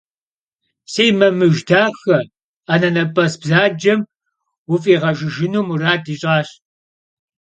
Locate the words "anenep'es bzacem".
2.73-3.99